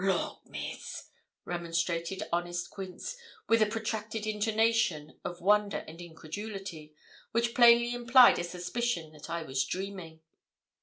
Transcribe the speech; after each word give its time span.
'Lawk, 0.03 0.47
Miss!' 0.49 1.09
remonstrated 1.45 2.23
honest 2.33 2.71
Quince, 2.71 3.15
with 3.47 3.61
a 3.61 3.67
protracted 3.67 4.25
intonation 4.25 5.19
of 5.23 5.41
wonder 5.41 5.85
and 5.87 6.01
incredulity, 6.01 6.95
which 7.33 7.53
plainly 7.53 7.93
implied 7.93 8.39
a 8.39 8.43
suspicion 8.43 9.11
that 9.13 9.29
I 9.29 9.43
was 9.43 9.63
dreaming. 9.63 10.21